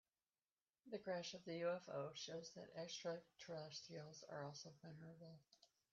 [0.87, 5.37] The crash of the UFO shows that extraterrestrials are also vulnerable.